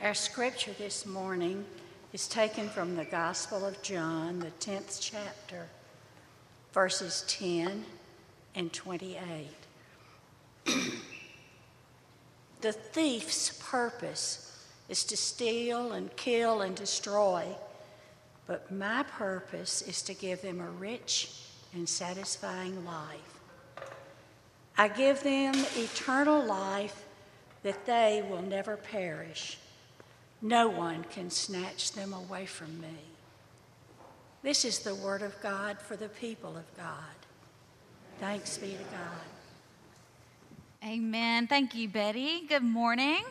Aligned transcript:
Our 0.00 0.14
scripture 0.14 0.74
this 0.78 1.04
morning 1.06 1.64
is 2.12 2.28
taken 2.28 2.68
from 2.68 2.94
the 2.94 3.04
Gospel 3.04 3.66
of 3.66 3.82
John, 3.82 4.38
the 4.38 4.52
10th 4.60 5.00
chapter, 5.00 5.66
verses 6.72 7.24
10 7.26 7.84
and 8.54 8.72
28. 8.72 9.48
the 12.60 12.72
thief's 12.72 13.60
purpose 13.60 14.64
is 14.88 15.02
to 15.02 15.16
steal 15.16 15.90
and 15.90 16.14
kill 16.14 16.60
and 16.60 16.76
destroy, 16.76 17.44
but 18.46 18.70
my 18.70 19.02
purpose 19.02 19.82
is 19.82 20.00
to 20.02 20.14
give 20.14 20.40
them 20.42 20.60
a 20.60 20.70
rich 20.70 21.42
and 21.74 21.88
satisfying 21.88 22.84
life. 22.84 23.40
I 24.76 24.86
give 24.86 25.24
them 25.24 25.56
eternal 25.76 26.44
life 26.44 27.04
that 27.64 27.84
they 27.84 28.24
will 28.30 28.42
never 28.42 28.76
perish 28.76 29.58
no 30.40 30.68
one 30.68 31.04
can 31.10 31.30
snatch 31.30 31.92
them 31.92 32.12
away 32.12 32.46
from 32.46 32.80
me. 32.80 32.96
This 34.42 34.64
is 34.64 34.78
the 34.80 34.94
word 34.94 35.22
of 35.22 35.40
God 35.42 35.80
for 35.80 35.96
the 35.96 36.08
people 36.08 36.56
of 36.56 36.76
God. 36.76 36.94
Thanks 38.20 38.56
be 38.58 38.68
to 38.68 38.84
God. 38.84 39.28
Amen. 40.84 41.48
Thank 41.48 41.74
you, 41.74 41.88
Betty. 41.88 42.46
Good 42.46 42.62
morning. 42.62 43.22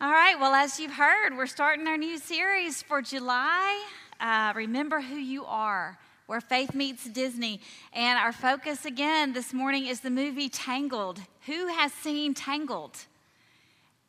All 0.00 0.10
right, 0.10 0.38
well, 0.38 0.54
as 0.54 0.78
you've 0.78 0.92
heard, 0.92 1.36
we're 1.36 1.46
starting 1.46 1.86
our 1.88 1.96
new 1.96 2.18
series 2.18 2.82
for 2.82 3.02
July. 3.02 3.84
Uh, 4.20 4.52
Remember 4.54 5.00
who 5.00 5.16
you 5.16 5.44
are, 5.44 5.98
where 6.26 6.40
faith 6.40 6.74
meets 6.74 7.04
Disney. 7.04 7.60
And 7.92 8.18
our 8.18 8.32
focus 8.32 8.84
again 8.84 9.32
this 9.32 9.52
morning 9.52 9.86
is 9.86 10.00
the 10.00 10.10
movie 10.10 10.48
Tangled. 10.48 11.20
Who 11.46 11.68
has 11.68 11.92
seen 11.92 12.34
Tangled? 12.34 13.06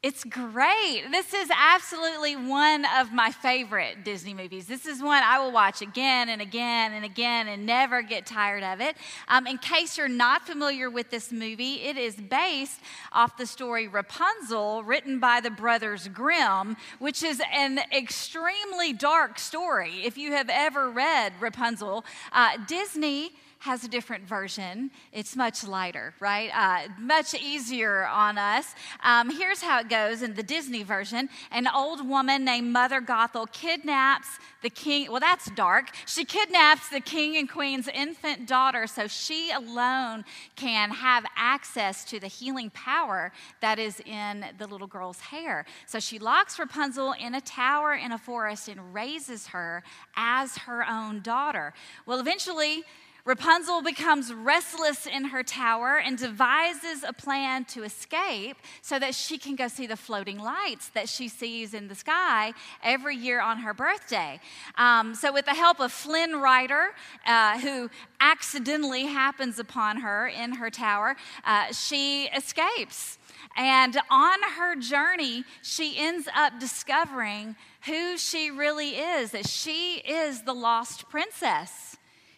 It's 0.05 0.23
great. 0.23 1.05
This 1.09 1.33
is 1.33 1.49
absolutely 1.51 2.35
one 2.35 2.85
of 2.99 3.11
my 3.11 3.31
favorite 3.31 4.03
Disney 4.03 4.35
movies. 4.35 4.67
This 4.67 4.85
is 4.85 5.01
one 5.01 5.23
I 5.23 5.39
will 5.39 5.51
watch 5.51 5.81
again 5.81 6.29
and 6.29 6.43
again 6.43 6.93
and 6.93 7.03
again 7.03 7.47
and 7.47 7.65
never 7.65 8.03
get 8.03 8.27
tired 8.27 8.61
of 8.61 8.81
it. 8.81 8.97
Um, 9.29 9.47
in 9.47 9.57
case 9.57 9.97
you're 9.97 10.07
not 10.07 10.45
familiar 10.45 10.91
with 10.91 11.09
this 11.09 11.31
movie, 11.31 11.81
it 11.81 11.97
is 11.97 12.17
based 12.17 12.81
off 13.13 13.35
the 13.35 13.47
story 13.47 13.87
Rapunzel, 13.87 14.83
written 14.83 15.19
by 15.19 15.41
the 15.41 15.49
brothers 15.49 16.07
Grimm, 16.09 16.77
which 16.99 17.23
is 17.23 17.41
an 17.51 17.79
extremely 17.91 18.93
dark 18.93 19.39
story. 19.39 20.05
If 20.05 20.19
you 20.19 20.33
have 20.33 20.51
ever 20.51 20.91
read 20.91 21.33
Rapunzel, 21.39 22.05
uh, 22.31 22.57
Disney 22.67 23.31
has 23.59 23.83
a 23.83 23.87
different 23.87 24.27
version. 24.27 24.91
It's 25.11 25.35
much 25.35 25.63
lighter, 25.63 26.13
right? 26.19 26.51
Uh, 26.53 26.89
much 26.99 27.33
easier 27.33 28.05
on 28.05 28.37
us. 28.37 28.75
Um, 29.03 29.29
here's 29.29 29.61
how 29.61 29.79
it 29.79 29.89
goes 29.89 30.21
in 30.21 30.33
the 30.33 30.43
Disney 30.43 30.83
version 30.83 31.29
An 31.51 31.67
old 31.67 32.07
woman 32.07 32.45
named 32.45 32.71
Mother 32.71 33.01
Gothel 33.01 33.51
kidnaps 33.51 34.27
the 34.61 34.69
king. 34.69 35.11
Well, 35.11 35.19
that's 35.19 35.49
dark. 35.51 35.89
She 36.05 36.25
kidnaps 36.25 36.89
the 36.89 36.99
king 36.99 37.37
and 37.37 37.49
queen's 37.49 37.87
infant 37.87 38.47
daughter 38.47 38.87
so 38.87 39.07
she 39.07 39.51
alone 39.51 40.25
can 40.55 40.91
have 40.91 41.25
access 41.35 42.03
to 42.05 42.19
the 42.19 42.27
healing 42.27 42.69
power 42.71 43.31
that 43.61 43.79
is 43.79 43.99
in 44.01 44.45
the 44.57 44.67
little 44.67 44.87
girl's 44.87 45.19
hair. 45.19 45.65
So 45.85 45.99
she 45.99 46.19
locks 46.19 46.59
Rapunzel 46.59 47.13
in 47.19 47.35
a 47.35 47.41
tower 47.41 47.93
in 47.93 48.11
a 48.11 48.17
forest 48.17 48.67
and 48.67 48.93
raises 48.93 49.47
her 49.47 49.83
as 50.15 50.57
her 50.57 50.85
own 50.87 51.21
daughter. 51.21 51.73
Well, 52.05 52.19
eventually, 52.19 52.83
Rapunzel 53.25 53.81
becomes 53.81 54.31
restless 54.31 55.07
in 55.07 55.25
her 55.25 55.41
tower 55.41 55.97
and 55.97 56.15
devises 56.15 57.03
a 57.03 57.11
plan 57.11 57.65
to 57.65 57.81
escape 57.81 58.55
so 58.83 58.99
that 58.99 59.15
she 59.15 59.39
can 59.39 59.55
go 59.55 59.67
see 59.67 59.87
the 59.87 59.97
floating 59.97 60.37
lights 60.37 60.89
that 60.89 61.09
she 61.09 61.27
sees 61.27 61.73
in 61.73 61.87
the 61.87 61.95
sky 61.95 62.53
every 62.83 63.15
year 63.15 63.41
on 63.41 63.57
her 63.57 63.73
birthday. 63.73 64.39
Um, 64.77 65.15
so, 65.15 65.33
with 65.33 65.45
the 65.45 65.55
help 65.55 65.79
of 65.79 65.91
Flynn 65.91 66.35
Rider, 66.35 66.93
uh, 67.25 67.59
who 67.59 67.89
accidentally 68.19 69.07
happens 69.07 69.57
upon 69.57 70.01
her 70.01 70.27
in 70.27 70.53
her 70.53 70.69
tower, 70.69 71.15
uh, 71.45 71.73
she 71.73 72.25
escapes. 72.25 73.17
And 73.57 73.97
on 74.11 74.37
her 74.57 74.75
journey, 74.75 75.45
she 75.63 75.97
ends 75.97 76.27
up 76.35 76.59
discovering 76.59 77.55
who 77.85 78.17
she 78.17 78.51
really 78.51 78.97
is, 78.97 79.31
that 79.31 79.47
she 79.47 79.95
is 80.05 80.43
the 80.43 80.53
lost 80.53 81.09
princess. 81.09 81.84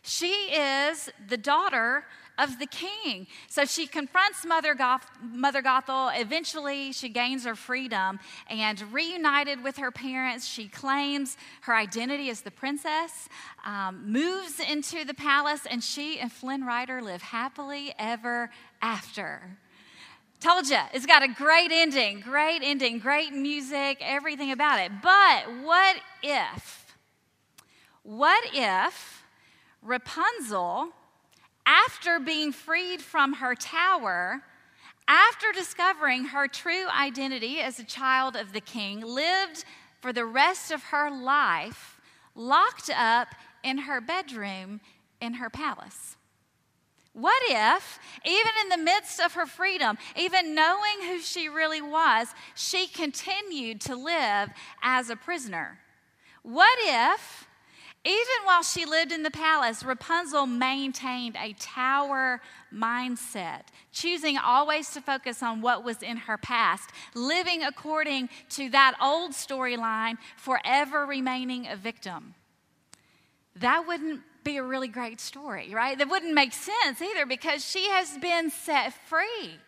She 0.07 0.31
is 0.53 1.09
the 1.27 1.35
daughter 1.35 2.05
of 2.37 2.59
the 2.59 2.65
king. 2.65 3.27
So 3.49 3.65
she 3.65 3.87
confronts 3.87 4.45
Mother, 4.45 4.73
Goth- 4.73 5.09
Mother 5.21 5.61
Gothel. 5.61 6.11
Eventually, 6.17 6.93
she 6.93 7.09
gains 7.09 7.43
her 7.43 7.55
freedom 7.55 8.19
and 8.49 8.81
reunited 8.93 9.63
with 9.63 9.77
her 9.77 9.91
parents. 9.91 10.47
She 10.47 10.69
claims 10.69 11.35
her 11.61 11.75
identity 11.75 12.29
as 12.29 12.41
the 12.41 12.51
princess, 12.51 13.27
um, 13.65 14.09
moves 14.09 14.61
into 14.61 15.03
the 15.03 15.13
palace, 15.13 15.65
and 15.69 15.83
she 15.83 16.19
and 16.19 16.31
Flynn 16.31 16.63
Rider 16.63 17.01
live 17.01 17.21
happily 17.21 17.93
ever 17.99 18.49
after. 18.81 19.57
Told 20.39 20.69
you, 20.69 20.79
it's 20.93 21.07
got 21.07 21.23
a 21.23 21.27
great 21.27 21.71
ending, 21.71 22.21
great 22.21 22.61
ending, 22.63 22.99
great 22.99 23.33
music, 23.33 23.97
everything 24.01 24.51
about 24.51 24.79
it. 24.79 24.91
But 25.01 25.63
what 25.63 25.97
if? 26.21 26.95
What 28.03 28.43
if? 28.53 29.16
Rapunzel, 29.87 30.89
after 31.65 32.19
being 32.19 32.51
freed 32.51 33.01
from 33.01 33.33
her 33.33 33.55
tower, 33.55 34.43
after 35.07 35.53
discovering 35.53 36.25
her 36.25 36.47
true 36.47 36.87
identity 36.89 37.59
as 37.59 37.79
a 37.79 37.85
child 37.85 38.35
of 38.35 38.51
the 38.51 38.59
king, 38.59 38.99
lived 38.99 39.63
for 40.01 40.11
the 40.11 40.25
rest 40.25 40.71
of 40.71 40.83
her 40.83 41.09
life 41.09 41.99
locked 42.35 42.89
up 42.89 43.29
in 43.63 43.79
her 43.79 44.01
bedroom 44.01 44.81
in 45.21 45.35
her 45.35 45.49
palace. 45.49 46.17
What 47.13 47.41
if, 47.47 47.97
even 48.25 48.51
in 48.61 48.69
the 48.69 48.77
midst 48.77 49.19
of 49.19 49.33
her 49.33 49.47
freedom, 49.47 49.97
even 50.15 50.53
knowing 50.53 51.01
who 51.07 51.19
she 51.19 51.49
really 51.49 51.81
was, 51.81 52.27
she 52.53 52.87
continued 52.87 53.81
to 53.81 53.95
live 53.95 54.49
as 54.83 55.09
a 55.09 55.15
prisoner? 55.15 55.79
What 56.43 56.77
if, 56.83 57.46
even 58.05 58.45
while 58.45 58.63
she 58.63 58.85
lived 58.85 59.11
in 59.11 59.23
the 59.23 59.31
palace, 59.31 59.83
Rapunzel 59.83 60.45
maintained 60.45 61.35
a 61.35 61.53
tower 61.59 62.41
mindset, 62.73 63.63
choosing 63.91 64.37
always 64.37 64.91
to 64.91 65.01
focus 65.01 65.43
on 65.43 65.61
what 65.61 65.83
was 65.83 66.01
in 66.01 66.17
her 66.17 66.37
past, 66.37 66.91
living 67.13 67.63
according 67.63 68.29
to 68.51 68.69
that 68.69 68.95
old 69.01 69.31
storyline, 69.31 70.17
forever 70.37 71.05
remaining 71.05 71.67
a 71.67 71.75
victim. 71.75 72.35
That 73.57 73.87
wouldn't 73.87 74.21
be 74.43 74.57
a 74.57 74.63
really 74.63 74.87
great 74.87 75.19
story, 75.19 75.73
right? 75.73 75.97
That 75.97 76.09
wouldn't 76.09 76.33
make 76.33 76.53
sense 76.53 77.01
either 77.01 77.25
because 77.25 77.69
she 77.69 77.89
has 77.89 78.17
been 78.19 78.49
set 78.49 78.93
free. 79.07 79.59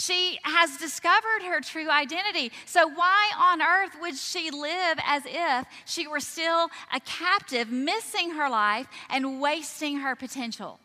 She 0.00 0.38
has 0.44 0.78
discovered 0.78 1.42
her 1.42 1.60
true 1.60 1.90
identity. 1.90 2.52
So, 2.64 2.88
why 2.88 3.30
on 3.38 3.60
earth 3.60 3.92
would 4.00 4.16
she 4.16 4.50
live 4.50 4.98
as 5.04 5.22
if 5.26 5.66
she 5.84 6.06
were 6.06 6.20
still 6.20 6.70
a 6.92 7.00
captive, 7.00 7.70
missing 7.70 8.30
her 8.30 8.48
life 8.48 8.86
and 9.10 9.40
wasting 9.42 9.98
her 9.98 10.16
potential? 10.16 10.80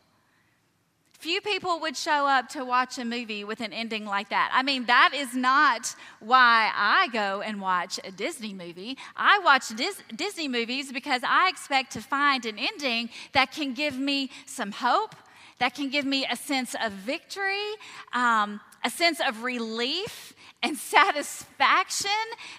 Few 1.18 1.40
people 1.40 1.80
would 1.80 1.96
show 1.96 2.26
up 2.26 2.50
to 2.50 2.62
watch 2.62 2.98
a 2.98 3.04
movie 3.04 3.42
with 3.42 3.60
an 3.60 3.72
ending 3.72 4.04
like 4.04 4.28
that. 4.28 4.50
I 4.52 4.62
mean, 4.62 4.84
that 4.84 5.12
is 5.14 5.34
not 5.34 5.96
why 6.20 6.70
I 6.74 7.08
go 7.08 7.40
and 7.40 7.58
watch 7.58 7.98
a 8.04 8.10
Disney 8.10 8.52
movie. 8.52 8.98
I 9.16 9.38
watch 9.38 9.68
Dis- 9.74 10.02
Disney 10.14 10.46
movies 10.46 10.92
because 10.92 11.22
I 11.26 11.48
expect 11.48 11.92
to 11.92 12.02
find 12.02 12.44
an 12.44 12.58
ending 12.58 13.08
that 13.32 13.50
can 13.50 13.72
give 13.72 13.98
me 13.98 14.28
some 14.44 14.72
hope, 14.72 15.16
that 15.58 15.74
can 15.74 15.88
give 15.88 16.04
me 16.04 16.26
a 16.30 16.36
sense 16.36 16.76
of 16.84 16.92
victory, 16.92 17.64
um, 18.12 18.60
a 18.84 18.90
sense 18.90 19.20
of 19.26 19.42
relief 19.42 20.34
and 20.62 20.76
satisfaction 20.76 22.10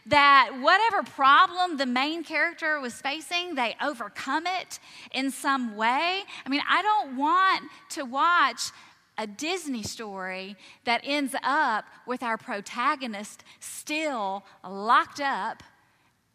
that 0.06 0.52
whatever 0.62 1.04
problem 1.04 1.78
the 1.78 1.86
main 1.86 2.24
character 2.24 2.80
was 2.80 2.94
facing, 3.02 3.56
they 3.56 3.76
overcome 3.82 4.46
it 4.46 4.80
in 5.12 5.32
some 5.32 5.76
way. 5.76 6.24
I 6.46 6.50
mean, 6.50 6.62
I 6.70 6.82
don't 6.82 7.18
want 7.18 7.64
to 7.92 8.04
watch 8.04 8.72
a 9.18 9.26
Disney 9.26 9.84
story 9.84 10.56
that 10.86 11.02
ends 11.04 11.36
up 11.44 11.86
with 12.06 12.22
our 12.22 12.38
protagonist 12.38 13.44
still 13.60 14.44
locked 14.64 15.20
up 15.20 15.64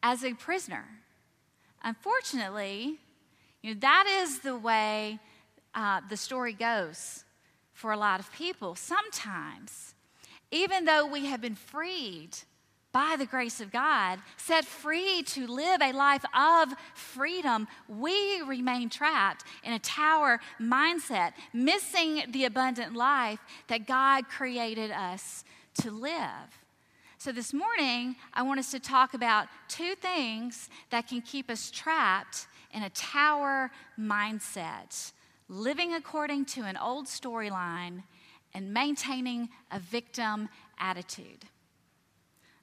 as 0.03 0.25
a 0.25 0.35
prisoner. 0.35 0.85
Unfortunately, 1.85 2.99
you 3.63 3.75
know, 3.75 3.81
that 3.81 4.07
is 4.23 4.41
the 4.41 4.57
way 4.57 5.21
uh, 5.75 6.01
the 6.09 6.17
story 6.17 6.53
goes 6.53 7.25
for 7.83 7.91
a 7.91 7.97
lot 7.97 8.21
of 8.21 8.33
people. 8.33 8.77
Sometimes, 8.77 9.97
even 10.53 10.85
though 10.85 11.05
we 11.05 11.27
have 11.27 11.41
been 11.41 11.57
freed 11.57 12.31
by 12.93 13.17
the 13.19 13.27
grace 13.27 13.61
of 13.61 13.73
God, 13.73 14.21
set 14.37 14.65
free 14.65 15.25
to 15.25 15.49
live 15.49 15.83
a 15.83 15.93
life 15.93 16.25
of 16.33 16.69
freedom, 16.95 17.67
we 17.89 18.41
remain 18.43 18.89
trapped 18.89 19.45
in 19.65 19.73
a 19.73 19.81
tower 19.81 20.39
mindset, 20.61 21.33
missing 21.53 22.23
the 22.31 22.45
abundant 22.45 22.95
life 22.95 23.41
that 23.67 23.89
God 23.89 24.29
created 24.29 24.93
us 24.93 25.43
to 25.83 25.91
live. 25.91 26.61
So, 27.19 27.33
this 27.33 27.53
morning, 27.53 28.15
I 28.33 28.43
want 28.43 28.61
us 28.61 28.71
to 28.71 28.79
talk 28.79 29.13
about 29.13 29.49
two 29.67 29.97
things 29.97 30.69
that 30.91 31.09
can 31.09 31.21
keep 31.21 31.51
us 31.51 31.69
trapped 31.69 32.47
in 32.73 32.85
a 32.85 32.91
tower 32.91 33.73
mindset 33.99 35.11
living 35.53 35.93
according 35.93 36.47
to 36.47 36.63
an 36.63 36.79
old 36.79 37.07
storyline 37.07 38.03
and 38.55 38.73
maintaining 38.73 39.51
a 39.71 39.79
victim 39.79 40.49
attitude. 40.79 41.45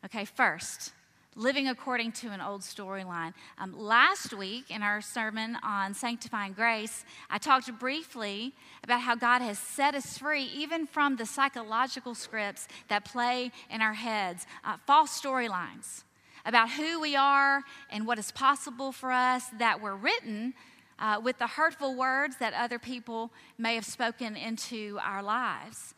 Okay, 0.03 0.25
first, 0.25 0.93
living 1.35 1.67
according 1.67 2.11
to 2.11 2.29
an 2.29 2.41
old 2.41 2.61
storyline. 2.61 3.33
Um, 3.59 3.77
last 3.77 4.33
week 4.33 4.71
in 4.71 4.81
our 4.81 5.01
sermon 5.01 5.55
on 5.61 5.93
sanctifying 5.93 6.53
grace, 6.53 7.05
I 7.29 7.37
talked 7.37 7.71
briefly 7.77 8.53
about 8.83 9.01
how 9.01 9.13
God 9.13 9.43
has 9.43 9.59
set 9.59 9.93
us 9.93 10.17
free 10.17 10.49
even 10.55 10.87
from 10.87 11.15
the 11.15 11.27
psychological 11.27 12.15
scripts 12.15 12.67
that 12.87 13.05
play 13.05 13.51
in 13.69 13.83
our 13.83 13.93
heads, 13.93 14.47
uh, 14.65 14.77
false 14.87 15.21
storylines 15.21 16.03
about 16.43 16.71
who 16.71 16.99
we 16.99 17.15
are 17.15 17.61
and 17.91 18.07
what 18.07 18.17
is 18.17 18.31
possible 18.31 18.91
for 18.91 19.11
us 19.11 19.45
that 19.59 19.79
were 19.79 19.95
written 19.95 20.55
uh, 20.99 21.19
with 21.23 21.37
the 21.39 21.47
hurtful 21.47 21.95
words 21.95 22.37
that 22.37 22.53
other 22.53 22.77
people 22.77 23.31
may 23.57 23.75
have 23.75 23.85
spoken 23.85 24.35
into 24.35 24.99
our 25.01 25.23
lives. 25.23 25.95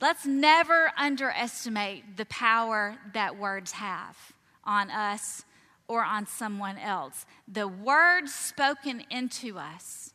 Let's 0.00 0.24
never 0.24 0.90
underestimate 0.96 2.16
the 2.16 2.24
power 2.26 2.96
that 3.12 3.38
words 3.38 3.72
have 3.72 4.16
on 4.64 4.90
us 4.90 5.44
or 5.86 6.02
on 6.02 6.26
someone 6.26 6.78
else. 6.78 7.26
The 7.46 7.68
words 7.68 8.32
spoken 8.32 9.04
into 9.10 9.58
us 9.58 10.14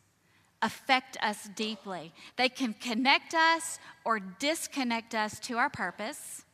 affect 0.60 1.16
us 1.22 1.48
deeply. 1.54 2.12
They 2.36 2.48
can 2.48 2.74
connect 2.74 3.34
us 3.34 3.78
or 4.04 4.18
disconnect 4.18 5.14
us 5.14 5.38
to 5.40 5.58
our 5.58 5.70
purpose. 5.70 6.44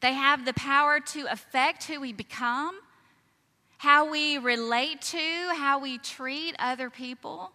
They 0.00 0.14
have 0.14 0.44
the 0.44 0.54
power 0.54 1.00
to 1.00 1.26
affect 1.30 1.84
who 1.84 2.00
we 2.00 2.12
become, 2.12 2.74
how 3.78 4.10
we 4.10 4.38
relate 4.38 5.02
to, 5.02 5.52
how 5.54 5.78
we 5.80 5.98
treat 5.98 6.54
other 6.58 6.90
people. 6.90 7.52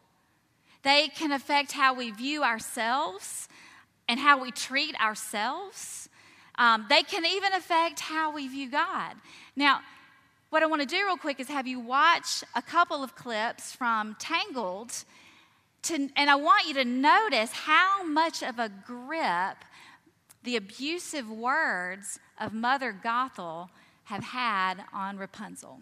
They 0.84 1.10
can 1.10 1.32
affect 1.32 1.72
how 1.72 1.94
we 1.94 2.12
view 2.12 2.44
ourselves 2.44 3.48
and 4.08 4.20
how 4.20 4.42
we 4.42 4.52
treat 4.52 5.00
ourselves. 5.00 6.10
Um, 6.56 6.86
they 6.90 7.04
can 7.04 7.26
even 7.26 7.54
affect 7.54 8.00
how 8.00 8.34
we 8.34 8.48
view 8.48 8.70
God. 8.70 9.16
Now, 9.56 9.82
what 10.50 10.64
I 10.64 10.66
want 10.66 10.82
to 10.82 10.88
do 10.88 11.06
real 11.06 11.18
quick 11.18 11.40
is 11.40 11.48
have 11.48 11.66
you 11.66 11.80
watch 11.80 12.44
a 12.56 12.62
couple 12.62 13.04
of 13.04 13.16
clips 13.16 13.74
from 13.74 14.16
Tangled, 14.20 14.92
to, 15.84 16.10
and 16.16 16.30
I 16.30 16.36
want 16.36 16.68
you 16.68 16.74
to 16.76 16.86
notice 16.86 17.52
how 17.52 18.04
much 18.04 18.44
of 18.44 18.60
a 18.60 18.70
grip 18.70 19.58
the 20.44 20.56
abusive 20.56 21.30
words 21.30 22.20
of 22.40 22.54
Mother 22.54 22.96
Gothel 23.04 23.70
have 24.06 24.24
had 24.24 24.84
on 24.94 25.18
Rapunzel. 25.18 25.80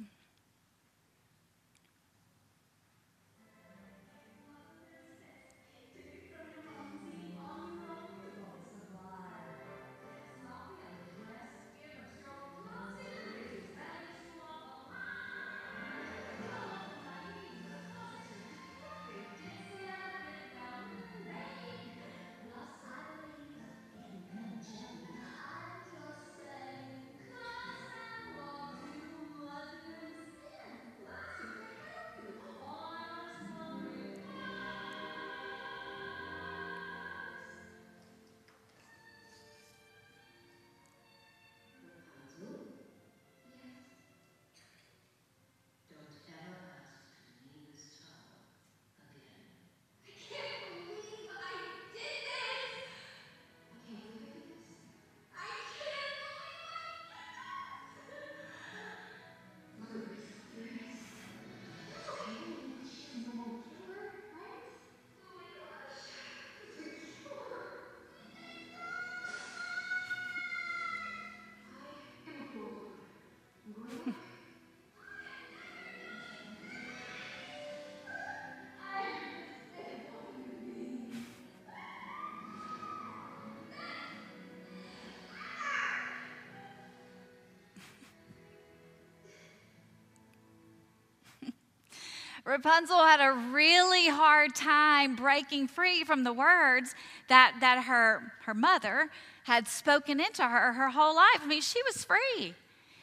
Rapunzel 92.49 93.05
had 93.05 93.21
a 93.21 93.31
really 93.51 94.07
hard 94.07 94.55
time 94.55 95.15
breaking 95.15 95.67
free 95.67 96.03
from 96.03 96.23
the 96.23 96.33
words 96.33 96.95
that, 97.27 97.53
that 97.59 97.83
her, 97.83 98.33
her 98.41 98.55
mother 98.55 99.11
had 99.43 99.67
spoken 99.67 100.19
into 100.19 100.41
her 100.41 100.73
her 100.73 100.89
whole 100.89 101.15
life. 101.15 101.41
I 101.43 101.45
mean, 101.45 101.61
she 101.61 101.79
was 101.83 102.03
free. 102.03 102.55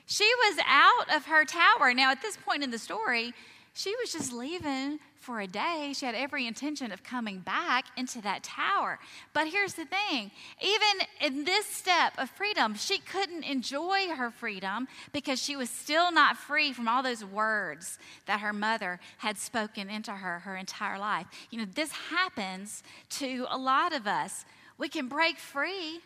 She 0.07 0.29
was 0.45 0.59
out 0.67 1.15
of 1.15 1.27
her 1.27 1.45
tower. 1.45 1.95
Now, 1.95 2.11
at 2.11 2.23
this 2.23 2.37
point 2.37 2.65
in 2.65 2.73
the 2.73 2.79
story, 2.79 3.35
she 3.77 3.95
was 3.97 4.11
just 4.11 4.33
leaving 4.33 4.99
for 5.17 5.41
a 5.41 5.47
day. 5.47 5.93
She 5.95 6.07
had 6.07 6.15
every 6.15 6.47
intention 6.47 6.93
of 6.93 7.03
coming 7.03 7.41
back 7.41 7.85
into 7.95 8.23
that 8.23 8.43
tower. 8.43 8.99
But 9.35 9.49
here's 9.49 9.75
the 9.75 9.85
thing 9.85 10.31
even 10.63 11.07
in 11.21 11.45
this 11.45 11.67
step 11.67 12.15
of 12.17 12.31
freedom, 12.31 12.75
she 12.75 12.99
couldn't 12.99 13.45
enjoy 13.45 14.09
her 14.17 14.31
freedom 14.31 14.89
because 15.13 15.43
she 15.43 15.57
was 15.57 15.69
still 15.69 16.11
not 16.11 16.39
free 16.39 16.73
from 16.73 16.89
all 16.89 17.03
those 17.03 17.23
words 17.23 17.99
that 18.25 18.41
her 18.41 18.55
mother 18.55 18.99
had 19.19 19.37
spoken 19.37 19.91
into 19.91 20.13
her 20.13 20.39
her 20.39 20.57
entire 20.57 20.99
life. 20.99 21.27
You 21.51 21.59
know, 21.59 21.67
this 21.75 21.93
happens 21.93 22.83
to 23.11 23.47
a 23.51 23.59
lot 23.59 23.93
of 23.93 24.07
us. 24.07 24.47
We 24.79 24.89
can 24.89 25.07
break 25.07 25.37
free 25.37 26.01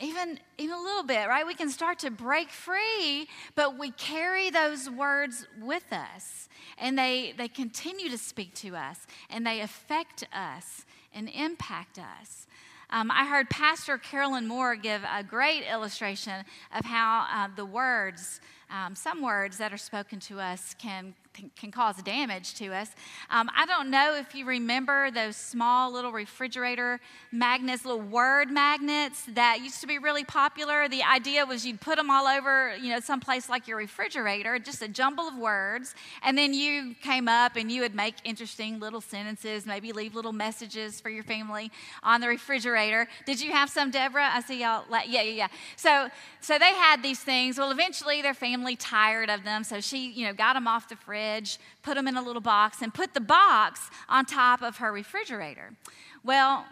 even 0.00 0.38
even 0.58 0.74
a 0.74 0.80
little 0.80 1.02
bit 1.02 1.28
right? 1.28 1.46
We 1.46 1.54
can 1.54 1.70
start 1.70 1.98
to 2.00 2.10
break 2.10 2.50
free 2.50 3.28
but 3.54 3.78
we 3.78 3.90
carry 3.92 4.50
those 4.50 4.88
words 4.88 5.46
with 5.60 5.92
us 5.92 6.48
and 6.78 6.98
they 6.98 7.34
they 7.36 7.48
continue 7.48 8.08
to 8.08 8.18
speak 8.18 8.54
to 8.54 8.76
us 8.76 9.06
and 9.30 9.46
they 9.46 9.60
affect 9.60 10.24
us 10.32 10.84
and 11.14 11.28
impact 11.28 11.98
us. 11.98 12.46
Um, 12.90 13.10
I 13.10 13.26
heard 13.26 13.50
Pastor 13.50 13.98
Carolyn 13.98 14.46
Moore 14.46 14.74
give 14.74 15.02
a 15.04 15.22
great 15.22 15.64
illustration 15.70 16.44
of 16.74 16.86
how 16.86 17.26
uh, 17.30 17.48
the 17.54 17.66
words, 17.66 18.40
um, 18.70 18.94
some 18.94 19.20
words 19.20 19.58
that 19.58 19.74
are 19.74 19.78
spoken 19.78 20.20
to 20.20 20.40
us, 20.40 20.74
can 20.78 21.14
can 21.56 21.70
cause 21.70 21.96
damage 22.02 22.54
to 22.54 22.66
us. 22.74 22.90
Um, 23.30 23.50
I 23.56 23.66
don't 23.66 23.90
know 23.90 24.14
if 24.14 24.34
you 24.34 24.44
remember 24.44 25.10
those 25.10 25.36
small 25.36 25.92
little 25.92 26.12
refrigerator 26.12 27.00
magnets, 27.32 27.84
little 27.84 28.00
word 28.00 28.50
magnets 28.50 29.24
that 29.34 29.60
used 29.62 29.80
to 29.80 29.86
be 29.86 29.98
really 29.98 30.24
popular. 30.24 30.88
The 30.88 31.02
idea 31.02 31.44
was 31.46 31.66
you'd 31.66 31.80
put 31.80 31.96
them 31.96 32.10
all 32.10 32.26
over, 32.26 32.76
you 32.76 32.90
know, 32.90 33.00
someplace 33.00 33.48
like 33.48 33.68
your 33.68 33.76
refrigerator, 33.76 34.58
just 34.58 34.82
a 34.82 34.88
jumble 34.88 35.28
of 35.28 35.36
words, 35.36 35.94
and 36.22 36.36
then 36.36 36.54
you 36.54 36.94
came 37.02 37.28
up 37.28 37.56
and 37.56 37.70
you 37.70 37.82
would 37.82 37.94
make 37.94 38.14
interesting 38.24 38.80
little 38.80 39.00
sentences, 39.00 39.66
maybe 39.66 39.92
leave 39.92 40.14
little 40.14 40.32
messages 40.32 41.00
for 41.00 41.10
your 41.10 41.24
family 41.24 41.70
on 42.02 42.20
the 42.20 42.28
refrigerator. 42.28 43.06
Did 43.26 43.40
you 43.40 43.52
have 43.52 43.70
some, 43.70 43.90
Deborah? 43.90 44.30
I 44.32 44.40
see 44.40 44.60
y'all. 44.60 44.84
Yeah, 44.90 45.22
yeah, 45.22 45.22
yeah. 45.22 45.48
So, 45.76 46.08
so 46.40 46.58
they 46.58 46.74
had 46.74 47.02
these 47.02 47.20
things. 47.20 47.58
Well, 47.58 47.70
eventually 47.70 48.22
their 48.22 48.34
family 48.34 48.76
tired 48.76 49.30
of 49.30 49.44
them, 49.44 49.64
so 49.64 49.80
she, 49.80 50.10
you 50.10 50.26
know, 50.26 50.32
got 50.32 50.54
them 50.54 50.66
off 50.66 50.88
the 50.88 50.96
fridge 50.96 51.27
fridge, 51.28 51.58
put 51.82 51.94
them 51.94 52.08
in 52.08 52.16
a 52.16 52.22
little 52.22 52.42
box, 52.42 52.82
and 52.82 52.92
put 52.92 53.14
the 53.14 53.20
box 53.20 53.90
on 54.08 54.24
top 54.24 54.62
of 54.62 54.78
her 54.78 54.92
refrigerator. 54.92 55.72
Well, 56.24 56.64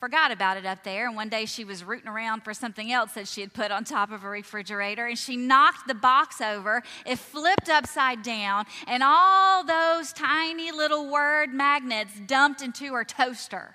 forgot 0.00 0.32
about 0.32 0.56
it 0.56 0.66
up 0.66 0.82
there. 0.84 1.06
And 1.06 1.16
one 1.16 1.28
day 1.28 1.46
she 1.46 1.64
was 1.64 1.84
rooting 1.84 2.08
around 2.08 2.42
for 2.42 2.52
something 2.52 2.92
else 2.92 3.12
that 3.12 3.28
she 3.28 3.40
had 3.40 3.52
put 3.52 3.70
on 3.70 3.84
top 3.84 4.10
of 4.10 4.22
her 4.22 4.30
refrigerator. 4.30 5.06
And 5.06 5.18
she 5.18 5.36
knocked 5.36 5.86
the 5.86 5.94
box 5.94 6.40
over. 6.40 6.82
It 7.06 7.18
flipped 7.18 7.68
upside 7.68 8.22
down. 8.22 8.66
And 8.86 9.02
all 9.02 9.64
those 9.64 10.12
tiny 10.12 10.72
little 10.72 11.10
word 11.10 11.54
magnets 11.54 12.12
dumped 12.26 12.62
into 12.62 12.92
her 12.94 13.04
toaster 13.04 13.74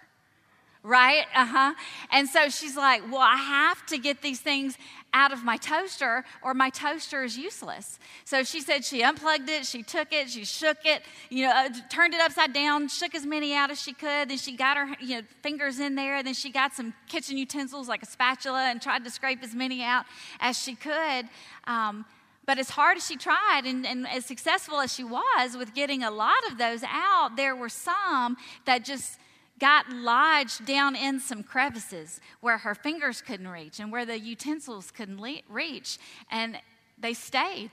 right? 0.88 1.26
Uh 1.36 1.46
huh. 1.46 1.74
And 2.12 2.28
so 2.28 2.50
she's 2.50 2.78
like, 2.78 3.04
Well, 3.12 3.22
I 3.22 3.36
have 3.36 3.86
to 3.88 3.98
get 3.98 4.22
these 4.22 4.40
things 4.40 4.78
out 5.14 5.32
of 5.32 5.44
my 5.44 5.58
toaster 5.58 6.24
or 6.42 6.54
my 6.54 6.70
toaster 6.70 7.24
is 7.24 7.38
useless. 7.38 8.00
So 8.26 8.44
she 8.44 8.62
said 8.62 8.84
she 8.86 9.04
unplugged 9.04 9.50
it, 9.50 9.66
she 9.66 9.84
took 9.84 10.12
it, 10.12 10.30
she 10.30 10.46
shook 10.46 10.78
it, 10.86 11.02
you 11.30 11.46
know, 11.46 11.52
uh, 11.52 11.70
turned 11.90 12.14
it 12.14 12.22
upside 12.22 12.54
down, 12.54 12.88
shook 12.88 13.16
as 13.16 13.26
many 13.26 13.54
out 13.54 13.72
as 13.72 13.82
she 13.82 13.94
could. 13.94 14.30
Then 14.30 14.38
she 14.38 14.56
got 14.56 14.78
her 14.78 14.96
you 15.00 15.16
know, 15.16 15.22
fingers 15.42 15.80
in 15.80 15.96
there. 15.96 16.24
Then 16.24 16.34
she 16.34 16.52
got 16.52 16.74
some 16.74 16.94
kitchen 17.08 17.38
utensils 17.38 17.88
like 17.88 18.04
a 18.04 18.06
spatula 18.06 18.70
and 18.70 18.82
tried 18.82 19.04
to 19.04 19.10
scrape 19.10 19.44
as 19.44 19.56
many 19.56 19.84
out 19.84 20.06
as 20.40 20.58
she 20.58 20.76
could. 20.76 21.28
Um, 21.66 22.06
but 22.46 22.60
as 22.60 22.70
hard 22.70 22.96
as 22.96 23.06
she 23.06 23.18
tried 23.18 23.64
and, 23.66 23.86
and, 23.86 24.08
as 24.08 24.26
successful 24.26 24.80
as 24.80 24.94
she 24.94 25.04
was 25.04 25.58
with 25.58 25.74
getting 25.74 26.04
a 26.04 26.12
lot 26.12 26.50
of 26.50 26.58
those 26.58 26.82
out, 26.88 27.36
there 27.36 27.56
were 27.58 27.68
some 27.68 28.38
that 28.64 28.86
just 28.86 29.20
got 29.60 29.90
lodged 29.90 30.66
down 30.66 30.96
in 30.96 31.20
some 31.20 31.44
crevices 31.44 32.20
where 32.42 32.60
her 32.60 32.76
fingers 32.76 33.22
couldn't 33.22 33.48
reach 33.48 33.80
and 33.80 33.92
where 33.92 34.06
the 34.06 34.20
utensils 34.20 34.92
couldn't 34.92 35.20
le- 35.20 35.42
reach, 35.50 35.98
and 36.30 36.60
they 36.98 37.14
stayed. 37.14 37.72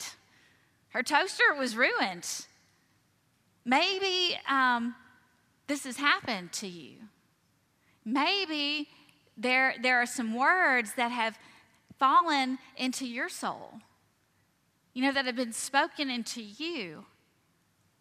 Her 0.91 1.03
toaster 1.03 1.55
was 1.59 1.77
ruined. 1.77 2.47
Maybe 3.65 4.39
um, 4.49 4.95
this 5.67 5.85
has 5.85 5.97
happened 5.97 6.53
to 6.53 6.69
you. 6.69 6.95
Maybe 8.05 8.89
there, 9.37 9.75
there 9.83 10.01
are 10.01 10.07
some 10.07 10.35
words 10.35 10.95
that 10.95 11.11
have 11.11 11.39
fallen 11.99 12.59
into 12.77 13.07
your 13.07 13.29
soul, 13.29 13.81
you 14.93 15.03
know, 15.03 15.13
that 15.13 15.27
have 15.27 15.37
been 15.37 15.53
spoken 15.53 16.11
into 16.11 16.43
you 16.43 17.07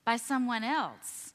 by 0.06 0.18
someone 0.18 0.64
else. 0.64 1.33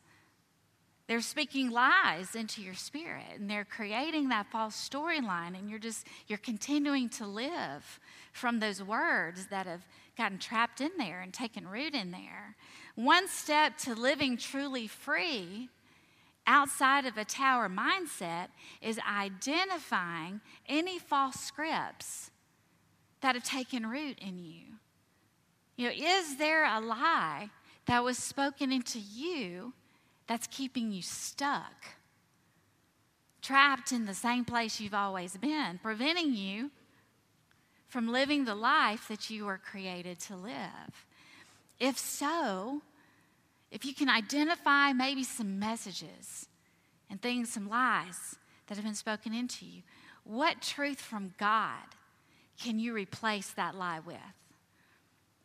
They're 1.08 1.22
speaking 1.22 1.70
lies 1.70 2.34
into 2.34 2.60
your 2.60 2.74
spirit 2.74 3.38
and 3.38 3.48
they're 3.48 3.64
creating 3.64 4.28
that 4.28 4.50
false 4.50 4.76
storyline 4.76 5.58
and 5.58 5.70
you're 5.70 5.78
just 5.78 6.06
you're 6.26 6.36
continuing 6.36 7.08
to 7.10 7.26
live 7.26 7.98
from 8.34 8.60
those 8.60 8.82
words 8.82 9.46
that 9.46 9.66
have 9.66 9.86
gotten 10.18 10.38
trapped 10.38 10.82
in 10.82 10.90
there 10.98 11.22
and 11.22 11.32
taken 11.32 11.66
root 11.66 11.94
in 11.94 12.10
there. 12.10 12.56
One 12.94 13.26
step 13.26 13.78
to 13.78 13.94
living 13.94 14.36
truly 14.36 14.86
free 14.86 15.70
outside 16.46 17.06
of 17.06 17.16
a 17.16 17.24
tower 17.24 17.70
mindset 17.70 18.48
is 18.82 19.00
identifying 19.08 20.42
any 20.68 20.98
false 20.98 21.36
scripts 21.36 22.30
that 23.22 23.34
have 23.34 23.44
taken 23.44 23.86
root 23.86 24.18
in 24.20 24.38
you. 24.38 24.64
You 25.76 25.86
know, 25.86 25.94
is 25.94 26.36
there 26.36 26.66
a 26.66 26.80
lie 26.80 27.48
that 27.86 28.04
was 28.04 28.18
spoken 28.18 28.72
into 28.72 28.98
you 28.98 29.72
that's 30.28 30.46
keeping 30.46 30.92
you 30.92 31.02
stuck, 31.02 31.86
trapped 33.42 33.90
in 33.90 34.06
the 34.06 34.14
same 34.14 34.44
place 34.44 34.78
you've 34.78 34.94
always 34.94 35.36
been, 35.36 35.80
preventing 35.82 36.34
you 36.34 36.70
from 37.88 38.12
living 38.12 38.44
the 38.44 38.54
life 38.54 39.08
that 39.08 39.30
you 39.30 39.46
were 39.46 39.58
created 39.58 40.20
to 40.20 40.36
live? 40.36 41.06
If 41.80 41.98
so, 41.98 42.82
if 43.70 43.84
you 43.84 43.94
can 43.94 44.08
identify 44.08 44.92
maybe 44.92 45.24
some 45.24 45.58
messages 45.58 46.46
and 47.10 47.20
things, 47.20 47.52
some 47.52 47.68
lies 47.68 48.36
that 48.66 48.76
have 48.76 48.84
been 48.84 48.94
spoken 48.94 49.34
into 49.34 49.64
you, 49.64 49.82
what 50.24 50.60
truth 50.60 51.00
from 51.00 51.32
God 51.38 51.96
can 52.62 52.78
you 52.78 52.92
replace 52.92 53.50
that 53.52 53.74
lie 53.74 54.00
with? 54.04 54.16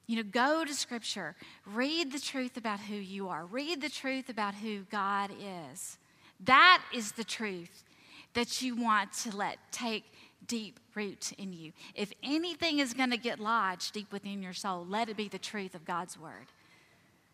You 0.05 0.17
know, 0.17 0.23
go 0.23 0.65
to 0.65 0.73
Scripture, 0.73 1.35
read 1.65 2.11
the 2.11 2.19
truth 2.19 2.57
about 2.57 2.81
who 2.81 2.95
you 2.95 3.29
are, 3.29 3.45
read 3.45 3.81
the 3.81 3.89
truth 3.89 4.29
about 4.29 4.55
who 4.55 4.81
God 4.91 5.31
is. 5.31 5.97
That 6.41 6.83
is 6.93 7.13
the 7.13 7.23
truth 7.23 7.83
that 8.33 8.61
you 8.61 8.75
want 8.75 9.13
to 9.13 9.35
let 9.35 9.57
take 9.71 10.03
deep 10.45 10.79
root 10.93 11.31
in 11.37 11.53
you. 11.53 11.71
If 11.95 12.11
anything 12.21 12.79
is 12.79 12.93
going 12.93 13.11
to 13.11 13.17
get 13.17 13.39
lodged 13.39 13.93
deep 13.93 14.11
within 14.11 14.41
your 14.41 14.53
soul, 14.53 14.85
let 14.87 15.09
it 15.09 15.17
be 15.17 15.27
the 15.27 15.39
truth 15.39 15.73
of 15.75 15.85
God's 15.85 16.19
word. 16.19 16.47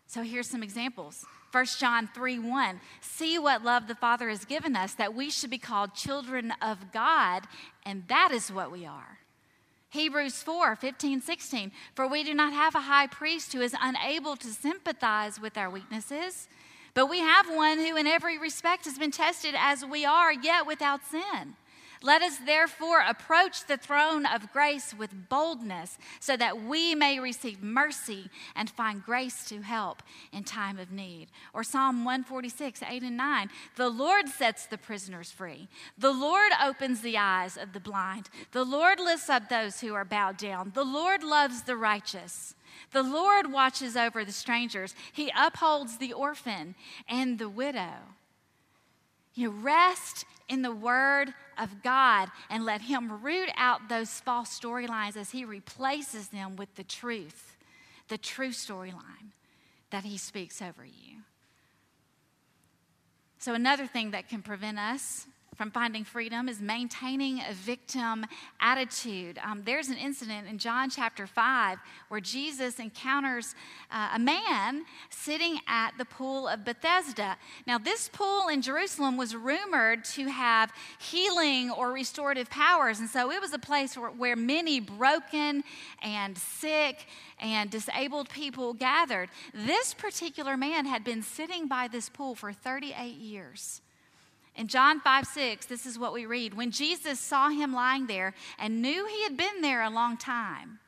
So 0.06 0.22
here's 0.22 0.50
some 0.50 0.62
examples. 0.62 1.24
1 1.52 1.64
John 1.78 2.08
3 2.12 2.40
1. 2.40 2.80
See 3.00 3.38
what 3.38 3.64
love 3.64 3.86
the 3.86 3.94
Father 3.94 4.28
has 4.28 4.44
given 4.44 4.74
us, 4.74 4.94
that 4.94 5.14
we 5.14 5.30
should 5.30 5.50
be 5.50 5.58
called 5.58 5.94
children 5.94 6.52
of 6.60 6.92
God, 6.92 7.44
and 7.84 8.02
that 8.08 8.30
is 8.32 8.50
what 8.50 8.72
we 8.72 8.84
are. 8.84 9.19
Hebrews 9.90 10.42
4 10.42 10.76
15, 10.76 11.20
16. 11.20 11.72
For 11.94 12.06
we 12.06 12.22
do 12.22 12.32
not 12.32 12.52
have 12.52 12.74
a 12.74 12.80
high 12.80 13.08
priest 13.08 13.52
who 13.52 13.60
is 13.60 13.74
unable 13.80 14.36
to 14.36 14.46
sympathize 14.46 15.40
with 15.40 15.58
our 15.58 15.68
weaknesses, 15.68 16.48
but 16.94 17.06
we 17.06 17.18
have 17.18 17.48
one 17.48 17.78
who 17.78 17.96
in 17.96 18.06
every 18.06 18.38
respect 18.38 18.84
has 18.84 18.98
been 18.98 19.10
tested 19.10 19.54
as 19.56 19.84
we 19.84 20.04
are, 20.04 20.32
yet 20.32 20.66
without 20.66 21.00
sin. 21.04 21.56
Let 22.02 22.22
us 22.22 22.38
therefore 22.38 23.00
approach 23.00 23.66
the 23.66 23.76
throne 23.76 24.24
of 24.24 24.52
grace 24.52 24.94
with 24.94 25.28
boldness 25.28 25.98
so 26.18 26.34
that 26.34 26.62
we 26.62 26.94
may 26.94 27.20
receive 27.20 27.62
mercy 27.62 28.30
and 28.56 28.70
find 28.70 29.04
grace 29.04 29.44
to 29.50 29.60
help 29.60 30.02
in 30.32 30.44
time 30.44 30.78
of 30.78 30.90
need. 30.90 31.28
Or 31.52 31.62
Psalm 31.62 32.04
146, 32.04 32.82
8 32.82 33.02
and 33.02 33.16
9. 33.18 33.50
The 33.76 33.90
Lord 33.90 34.28
sets 34.28 34.64
the 34.64 34.78
prisoners 34.78 35.30
free. 35.30 35.68
The 35.98 36.12
Lord 36.12 36.52
opens 36.62 37.02
the 37.02 37.18
eyes 37.18 37.58
of 37.58 37.74
the 37.74 37.80
blind. 37.80 38.30
The 38.52 38.64
Lord 38.64 38.98
lifts 38.98 39.28
up 39.28 39.50
those 39.50 39.80
who 39.80 39.92
are 39.92 40.06
bowed 40.06 40.38
down. 40.38 40.72
The 40.74 40.84
Lord 40.84 41.22
loves 41.22 41.62
the 41.62 41.76
righteous. 41.76 42.54
The 42.92 43.02
Lord 43.02 43.52
watches 43.52 43.94
over 43.94 44.24
the 44.24 44.32
strangers. 44.32 44.94
He 45.12 45.30
upholds 45.36 45.98
the 45.98 46.14
orphan 46.14 46.76
and 47.06 47.38
the 47.38 47.50
widow. 47.50 48.14
You 49.34 49.50
rest 49.50 50.24
in 50.48 50.62
the 50.62 50.74
Word 50.74 51.32
of 51.58 51.82
God 51.82 52.30
and 52.48 52.64
let 52.64 52.82
Him 52.82 53.22
root 53.22 53.50
out 53.56 53.88
those 53.88 54.10
false 54.20 54.58
storylines 54.58 55.16
as 55.16 55.30
He 55.30 55.44
replaces 55.44 56.28
them 56.28 56.56
with 56.56 56.74
the 56.74 56.84
truth, 56.84 57.56
the 58.08 58.18
true 58.18 58.50
storyline 58.50 59.32
that 59.90 60.04
He 60.04 60.18
speaks 60.18 60.60
over 60.60 60.84
you. 60.84 61.18
So, 63.38 63.54
another 63.54 63.86
thing 63.86 64.10
that 64.10 64.28
can 64.28 64.42
prevent 64.42 64.78
us 64.78 65.26
from 65.56 65.70
finding 65.70 66.04
freedom 66.04 66.48
is 66.48 66.60
maintaining 66.60 67.40
a 67.40 67.52
victim 67.52 68.24
attitude. 68.60 69.38
Um, 69.44 69.62
there's 69.64 69.88
an 69.88 69.96
incident 69.96 70.48
in 70.48 70.58
John 70.58 70.88
chapter 70.88 71.26
5 71.26 71.78
where 72.08 72.20
Jesus 72.20 72.78
encounters 72.78 73.54
uh, 73.90 74.10
a 74.14 74.18
man 74.18 74.84
sitting 75.10 75.58
at 75.66 75.92
the 75.98 76.04
pool 76.04 76.48
of 76.48 76.64
Bethesda. 76.64 77.36
Now, 77.66 77.78
this 77.78 78.08
pool 78.08 78.48
in 78.48 78.62
Jerusalem 78.62 79.16
was 79.16 79.34
rumored 79.34 80.04
to 80.06 80.28
have 80.28 80.72
healing 80.98 81.70
or 81.70 81.92
restorative 81.92 82.48
powers, 82.48 83.00
and 83.00 83.08
so 83.08 83.30
it 83.30 83.40
was 83.40 83.52
a 83.52 83.58
place 83.58 83.96
where, 83.96 84.10
where 84.10 84.36
many 84.36 84.80
broken 84.80 85.64
and 86.02 86.38
sick 86.38 87.06
and 87.38 87.70
disabled 87.70 88.30
people 88.30 88.72
gathered. 88.72 89.28
This 89.52 89.94
particular 89.94 90.56
man 90.56 90.86
had 90.86 91.04
been 91.04 91.22
sitting 91.22 91.66
by 91.66 91.88
this 91.88 92.08
pool 92.08 92.34
for 92.34 92.52
38 92.52 93.16
years. 93.16 93.82
In 94.60 94.66
John 94.66 95.00
5 95.00 95.26
6, 95.26 95.64
this 95.64 95.86
is 95.86 95.98
what 95.98 96.12
we 96.12 96.26
read. 96.26 96.52
When 96.52 96.70
Jesus 96.70 97.18
saw 97.18 97.48
him 97.48 97.72
lying 97.72 98.06
there 98.06 98.34
and 98.58 98.82
knew 98.82 99.06
he 99.06 99.22
had 99.22 99.34
been 99.34 99.62
there 99.62 99.82
a 99.82 99.88
long 99.88 100.18
time, 100.18 100.80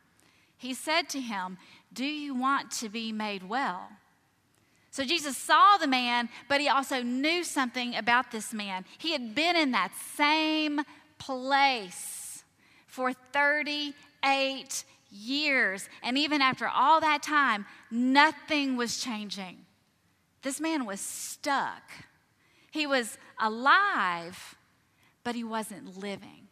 he 0.59 0.75
said 0.75 1.09
to 1.09 1.21
him, 1.21 1.57
Do 1.91 2.05
you 2.05 2.35
want 2.35 2.71
to 2.73 2.91
be 2.91 3.12
made 3.12 3.49
well? 3.49 3.88
So 4.91 5.05
Jesus 5.05 5.38
saw 5.38 5.79
the 5.79 5.87
man, 5.87 6.29
but 6.50 6.61
he 6.61 6.69
also 6.69 7.02
knew 7.02 7.43
something 7.43 7.95
about 7.97 8.31
this 8.31 8.52
man. 8.52 8.85
He 8.99 9.12
had 9.12 9.35
been 9.35 9.57
in 9.57 9.71
that 9.71 9.95
same 10.19 10.83
place 11.17 12.45
for 12.87 13.14
38 13.14 14.85
years. 15.11 15.88
And 16.02 16.19
even 16.19 16.43
after 16.43 16.69
all 16.69 17.00
that 17.00 17.23
time, 17.23 17.64
nothing 17.91 18.76
was 18.76 19.00
changing. 19.00 19.64
This 20.43 20.61
man 20.61 20.85
was 20.85 21.00
stuck. 21.00 21.91
He 22.73 22.87
was 22.87 23.19
alive, 23.43 24.55
but 25.25 25.35
he 25.35 25.45
wasn't 25.45 25.99
living. 25.99 26.49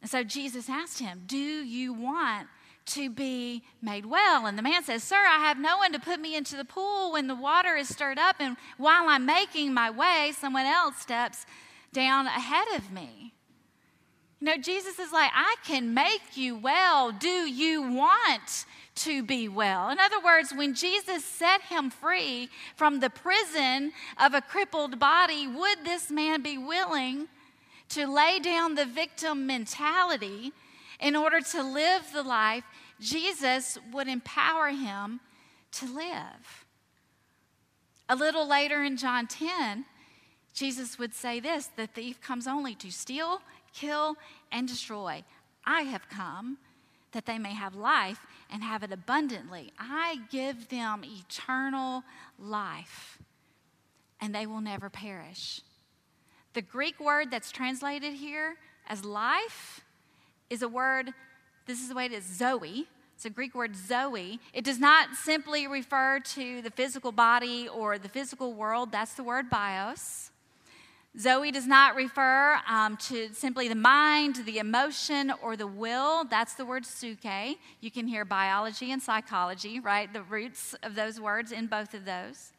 And 0.00 0.10
so 0.10 0.22
Jesus 0.22 0.70
asked 0.70 1.00
him, 1.00 1.24
Do 1.26 1.36
you 1.36 1.92
want 1.92 2.48
to 2.86 3.10
be 3.10 3.62
made 3.82 4.06
well? 4.06 4.46
And 4.46 4.56
the 4.56 4.62
man 4.62 4.84
says, 4.84 5.02
Sir, 5.02 5.16
I 5.16 5.38
have 5.38 5.58
no 5.58 5.78
one 5.78 5.92
to 5.92 5.98
put 5.98 6.20
me 6.20 6.36
into 6.36 6.56
the 6.56 6.64
pool 6.64 7.12
when 7.12 7.26
the 7.26 7.34
water 7.34 7.74
is 7.74 7.88
stirred 7.88 8.18
up, 8.18 8.36
and 8.38 8.56
while 8.78 9.08
I'm 9.08 9.26
making 9.26 9.74
my 9.74 9.90
way, 9.90 10.32
someone 10.38 10.66
else 10.66 10.96
steps 10.98 11.44
down 11.92 12.26
ahead 12.26 12.68
of 12.76 12.92
me. 12.92 13.32
You 14.40 14.46
know, 14.46 14.56
Jesus 14.58 14.98
is 14.98 15.10
like, 15.10 15.30
I 15.34 15.56
can 15.64 15.94
make 15.94 16.36
you 16.36 16.56
well. 16.56 17.10
Do 17.10 17.28
you 17.28 17.82
want 17.82 18.66
to 18.96 19.22
be 19.22 19.48
well. 19.48 19.90
In 19.90 19.98
other 19.98 20.20
words, 20.20 20.52
when 20.54 20.74
Jesus 20.74 21.24
set 21.24 21.62
him 21.62 21.90
free 21.90 22.48
from 22.76 23.00
the 23.00 23.10
prison 23.10 23.92
of 24.20 24.34
a 24.34 24.40
crippled 24.40 24.98
body, 24.98 25.46
would 25.46 25.84
this 25.84 26.10
man 26.10 26.42
be 26.42 26.56
willing 26.58 27.28
to 27.90 28.06
lay 28.06 28.38
down 28.38 28.74
the 28.74 28.86
victim 28.86 29.46
mentality 29.46 30.52
in 31.00 31.16
order 31.16 31.40
to 31.40 31.62
live 31.62 32.02
the 32.12 32.22
life 32.22 32.64
Jesus 33.00 33.78
would 33.92 34.08
empower 34.08 34.68
him 34.68 35.20
to 35.72 35.86
live? 35.86 36.64
A 38.08 38.16
little 38.16 38.46
later 38.46 38.84
in 38.84 38.96
John 38.96 39.26
10, 39.26 39.86
Jesus 40.52 40.98
would 40.98 41.14
say 41.14 41.40
this 41.40 41.70
the 41.76 41.86
thief 41.86 42.20
comes 42.20 42.46
only 42.46 42.74
to 42.76 42.90
steal, 42.92 43.40
kill, 43.72 44.16
and 44.52 44.68
destroy. 44.68 45.24
I 45.64 45.82
have 45.82 46.08
come 46.08 46.58
that 47.14 47.26
they 47.26 47.38
may 47.38 47.54
have 47.54 47.74
life 47.74 48.26
and 48.52 48.62
have 48.62 48.82
it 48.82 48.92
abundantly. 48.92 49.72
I 49.78 50.20
give 50.30 50.68
them 50.68 51.02
eternal 51.04 52.04
life, 52.38 53.18
and 54.20 54.34
they 54.34 54.46
will 54.46 54.60
never 54.60 54.90
perish. 54.90 55.62
The 56.52 56.62
Greek 56.62 57.00
word 57.00 57.30
that's 57.30 57.50
translated 57.50 58.14
here 58.14 58.56
as 58.88 59.04
life 59.04 59.80
is 60.50 60.62
a 60.62 60.68
word, 60.68 61.12
this 61.66 61.80
is 61.80 61.88
the 61.88 61.94
way 61.94 62.06
it 62.06 62.12
is 62.12 62.24
Zoe. 62.24 62.86
It's 63.16 63.24
a 63.24 63.30
Greek 63.30 63.54
word 63.54 63.74
Zoe. 63.76 64.40
It 64.52 64.64
does 64.64 64.78
not 64.78 65.14
simply 65.14 65.66
refer 65.66 66.20
to 66.20 66.62
the 66.62 66.70
physical 66.70 67.12
body 67.12 67.68
or 67.68 67.98
the 67.98 68.08
physical 68.08 68.52
world, 68.52 68.92
that's 68.92 69.14
the 69.14 69.24
word 69.24 69.48
bios. 69.48 70.30
Zoe 71.18 71.52
does 71.52 71.66
not 71.66 71.94
refer 71.94 72.58
um, 72.68 72.96
to 72.96 73.32
simply 73.32 73.68
the 73.68 73.76
mind, 73.76 74.42
the 74.46 74.58
emotion, 74.58 75.32
or 75.42 75.56
the 75.56 75.66
will. 75.66 76.24
That's 76.24 76.54
the 76.54 76.64
word 76.64 76.84
suke. 76.84 77.24
You 77.80 77.90
can 77.92 78.08
hear 78.08 78.24
biology 78.24 78.90
and 78.90 79.00
psychology, 79.00 79.78
right? 79.78 80.12
The 80.12 80.22
roots 80.22 80.74
of 80.82 80.96
those 80.96 81.20
words 81.20 81.52
in 81.52 81.68
both 81.68 81.94
of 81.94 82.04
those. 82.04 82.52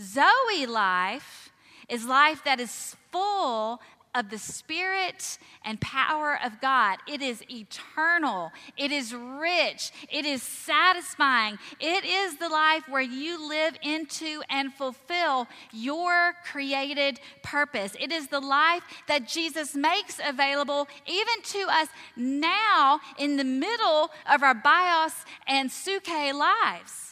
Zoe 0.00 0.66
life 0.66 1.52
is 1.88 2.06
life 2.06 2.42
that 2.44 2.60
is 2.60 2.96
full 3.10 3.82
of 4.14 4.30
the 4.30 4.38
Spirit 4.38 5.38
and 5.64 5.80
power 5.80 6.38
of 6.44 6.60
God. 6.60 6.98
It 7.08 7.22
is 7.22 7.42
eternal, 7.50 8.52
it 8.76 8.92
is 8.92 9.14
rich, 9.14 9.90
it 10.10 10.24
is 10.24 10.42
satisfying. 10.42 11.58
It 11.80 12.04
is 12.04 12.36
the 12.36 12.48
life 12.48 12.88
where 12.88 13.02
you 13.02 13.48
live 13.48 13.76
into 13.82 14.42
and 14.50 14.72
fulfill 14.72 15.48
your 15.72 16.34
created 16.44 17.20
purpose. 17.42 17.96
It 17.98 18.12
is 18.12 18.28
the 18.28 18.40
life 18.40 18.82
that 19.08 19.28
Jesus 19.28 19.74
makes 19.74 20.20
available 20.24 20.88
even 21.06 21.42
to 21.42 21.66
us 21.70 21.88
now 22.16 23.00
in 23.18 23.36
the 23.36 23.44
middle 23.44 24.10
of 24.30 24.42
our 24.42 24.54
bios 24.54 25.24
and 25.46 25.70
suke 25.70 26.08
lives. 26.08 27.11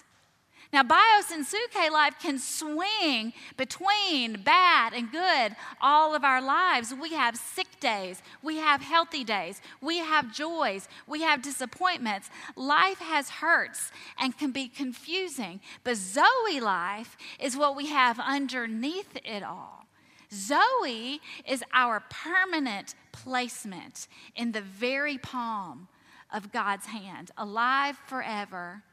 Now, 0.72 0.84
bios 0.84 1.32
and 1.32 1.44
suke 1.44 1.74
life 1.92 2.14
can 2.22 2.38
swing 2.38 3.32
between 3.56 4.42
bad 4.42 4.92
and 4.92 5.10
good 5.10 5.56
all 5.80 6.14
of 6.14 6.22
our 6.22 6.40
lives. 6.40 6.94
We 6.94 7.12
have 7.14 7.36
sick 7.36 7.80
days, 7.80 8.22
we 8.40 8.58
have 8.58 8.80
healthy 8.80 9.24
days, 9.24 9.60
we 9.80 9.98
have 9.98 10.32
joys, 10.32 10.88
we 11.08 11.22
have 11.22 11.42
disappointments. 11.42 12.30
Life 12.54 12.98
has 12.98 13.30
hurts 13.30 13.90
and 14.16 14.38
can 14.38 14.52
be 14.52 14.68
confusing, 14.68 15.60
but 15.82 15.96
Zoe 15.96 16.60
life 16.60 17.16
is 17.40 17.56
what 17.56 17.74
we 17.74 17.86
have 17.86 18.20
underneath 18.20 19.16
it 19.24 19.42
all. 19.42 19.86
Zoe 20.32 21.20
is 21.48 21.64
our 21.72 22.04
permanent 22.08 22.94
placement 23.10 24.06
in 24.36 24.52
the 24.52 24.60
very 24.60 25.18
palm 25.18 25.88
of 26.32 26.52
God's 26.52 26.86
hand, 26.86 27.32
alive 27.36 27.98
forever 28.06 28.84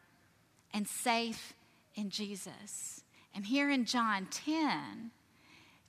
and 0.74 0.88
safe 0.88 1.54
in 1.98 2.10
Jesus. 2.10 3.04
And 3.36 3.46
here 3.46 3.70
in 3.70 3.84
John 3.84 4.28
10, 4.32 5.12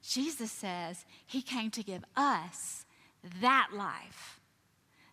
Jesus 0.03 0.50
says 0.50 1.05
he 1.25 1.43
came 1.43 1.71
to 1.71 1.83
give 1.85 2.05
us 2.17 2.85
that 3.41 3.69
life. 3.73 4.41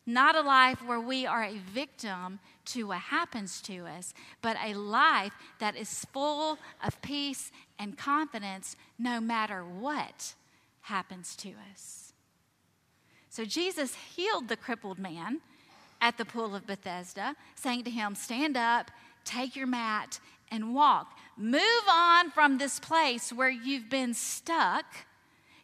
Not 0.07 0.35
a 0.35 0.41
life 0.41 0.83
where 0.85 0.99
we 0.99 1.25
are 1.25 1.43
a 1.43 1.57
victim 1.57 2.39
to 2.65 2.87
what 2.87 2.99
happens 2.99 3.61
to 3.63 3.85
us, 3.87 4.13
but 4.41 4.55
a 4.63 4.73
life 4.75 5.33
that 5.59 5.75
is 5.75 6.05
full 6.13 6.59
of 6.83 7.01
peace 7.01 7.51
and 7.79 7.97
confidence 7.97 8.75
no 8.99 9.19
matter 9.19 9.63
what 9.63 10.35
happens 10.81 11.35
to 11.37 11.53
us. 11.71 12.13
So 13.29 13.45
Jesus 13.45 13.95
healed 14.15 14.47
the 14.47 14.55
crippled 14.55 14.99
man 14.99 15.41
at 15.99 16.17
the 16.17 16.25
pool 16.25 16.55
of 16.55 16.67
Bethesda, 16.67 17.35
saying 17.55 17.83
to 17.85 17.89
him, 17.89 18.13
Stand 18.13 18.55
up, 18.55 18.91
take 19.23 19.55
your 19.55 19.67
mat, 19.67 20.19
and 20.55 20.73
walk. 20.73 21.17
Move 21.37 21.61
on 21.87 22.31
from 22.31 22.57
this 22.57 22.79
place 22.79 23.31
where 23.31 23.49
you've 23.49 23.89
been 23.89 24.13
stuck. 24.13 24.85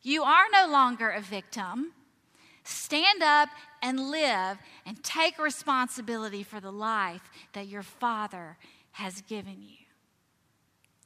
You 0.03 0.23
are 0.23 0.45
no 0.51 0.67
longer 0.71 1.09
a 1.09 1.21
victim. 1.21 1.93
Stand 2.63 3.23
up 3.23 3.49
and 3.81 4.11
live 4.11 4.57
and 4.85 5.03
take 5.03 5.39
responsibility 5.39 6.43
for 6.43 6.59
the 6.59 6.71
life 6.71 7.31
that 7.53 7.67
your 7.67 7.81
Father 7.81 8.57
has 8.91 9.21
given 9.21 9.57
you. 9.61 9.77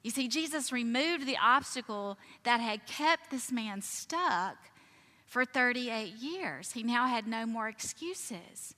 You 0.04 0.12
see, 0.12 0.28
Jesus 0.28 0.72
removed 0.72 1.26
the 1.26 1.38
obstacle 1.42 2.18
that 2.44 2.60
had 2.60 2.86
kept 2.86 3.32
this 3.32 3.52
man 3.52 3.82
stuck 3.82 4.58
for 5.26 5.46
38 5.46 6.14
years. 6.14 6.74
He 6.74 6.84
now 6.84 7.08
had 7.08 7.28
no 7.28 7.46
more 7.46 7.68
excuses. 7.68 8.76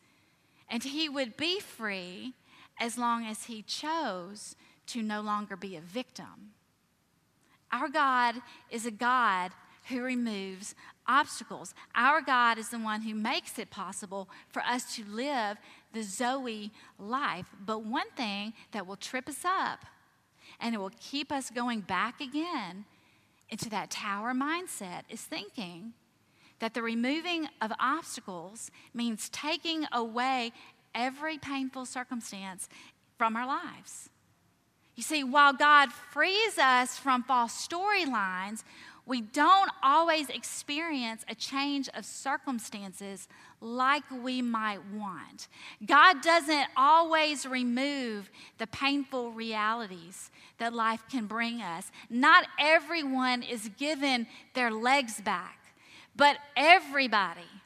And 0.69 0.83
he 0.83 1.09
would 1.09 1.35
be 1.35 1.59
free 1.59 2.33
as 2.79 2.97
long 2.97 3.25
as 3.25 3.45
he 3.45 3.61
chose 3.61 4.55
to 4.87 5.01
no 5.01 5.21
longer 5.21 5.55
be 5.55 5.75
a 5.75 5.81
victim. 5.81 6.53
Our 7.71 7.89
God 7.89 8.35
is 8.71 8.85
a 8.85 8.91
God 8.91 9.51
who 9.89 10.01
removes 10.01 10.75
obstacles. 11.07 11.73
Our 11.95 12.21
God 12.21 12.57
is 12.57 12.69
the 12.69 12.79
one 12.79 13.01
who 13.01 13.15
makes 13.15 13.57
it 13.57 13.69
possible 13.69 14.29
for 14.49 14.61
us 14.61 14.95
to 14.95 15.03
live 15.05 15.57
the 15.93 16.03
Zoe 16.03 16.71
life. 16.99 17.47
But 17.65 17.83
one 17.83 18.09
thing 18.15 18.53
that 18.71 18.85
will 18.85 18.95
trip 18.95 19.29
us 19.29 19.45
up 19.45 19.85
and 20.59 20.75
it 20.75 20.77
will 20.77 20.91
keep 20.99 21.31
us 21.31 21.49
going 21.49 21.81
back 21.81 22.21
again 22.21 22.85
into 23.49 23.69
that 23.69 23.89
tower 23.89 24.33
mindset 24.33 25.03
is 25.09 25.21
thinking 25.21 25.93
that 26.59 26.73
the 26.73 26.81
removing 26.81 27.47
of 27.61 27.71
obstacles 27.79 28.71
means 28.93 29.29
taking 29.29 29.85
away 29.91 30.51
every 30.93 31.37
painful 31.37 31.85
circumstance 31.85 32.67
from 33.17 33.35
our 33.35 33.45
lives. 33.45 34.09
You 34.97 35.03
see, 35.03 35.23
while 35.23 35.53
God 35.53 35.93
frees 35.93 36.57
us 36.57 36.97
from 36.97 37.23
false 37.23 37.67
storylines, 37.67 38.63
we 39.05 39.21
don't 39.21 39.69
always 39.83 40.27
experience 40.27 41.23
a 41.29 41.35
change 41.35 41.87
of 41.93 42.03
circumstances 42.03 43.27
like 43.61 44.03
we 44.11 44.41
might 44.41 44.79
want. 44.93 45.47
God 45.85 46.21
doesn't 46.21 46.67
always 46.75 47.45
remove 47.45 48.31
the 48.57 48.65
painful 48.67 49.31
realities 49.31 50.31
that 50.57 50.73
life 50.73 51.03
can 51.09 51.27
bring 51.27 51.61
us. 51.61 51.91
Not 52.09 52.47
everyone 52.59 53.43
is 53.43 53.69
given 53.77 54.25
their 54.55 54.71
legs 54.71 55.21
back, 55.21 55.59
but 56.15 56.37
everybody 56.57 57.61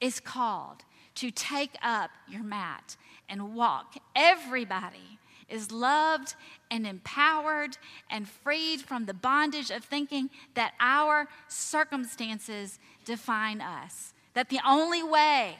is 0.00 0.18
called 0.18 0.82
to 1.14 1.30
take 1.30 1.76
up 1.80 2.10
your 2.28 2.42
mat 2.42 2.96
and 3.28 3.54
walk. 3.54 3.94
Everybody 4.16 5.18
is 5.48 5.70
loved 5.70 6.34
and 6.72 6.86
empowered 6.86 7.76
and 8.10 8.26
freed 8.26 8.80
from 8.80 9.04
the 9.04 9.12
bondage 9.12 9.70
of 9.70 9.84
thinking 9.84 10.30
that 10.54 10.72
our 10.80 11.28
circumstances 11.46 12.78
define 13.04 13.60
us. 13.60 14.14
That 14.32 14.48
the 14.48 14.60
only 14.66 15.02
way 15.02 15.58